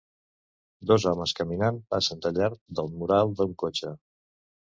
Dos 0.91 1.03
homes 1.09 1.33
caminant 1.39 1.77
passen 1.95 2.25
de 2.25 2.33
llarg 2.37 2.59
del 2.79 2.91
mural 3.01 3.35
d'un 3.43 3.55
cotxe. 3.65 3.95